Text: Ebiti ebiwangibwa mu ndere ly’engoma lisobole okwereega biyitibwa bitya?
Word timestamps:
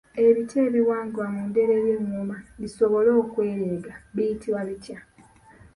Ebiti 0.25 0.55
ebiwangibwa 0.67 1.25
mu 1.33 1.41
ndere 1.49 1.73
ly’engoma 1.83 2.37
lisobole 2.61 3.09
okwereega 3.21 3.93
biyitibwa 4.15 4.61
bitya? 4.67 4.99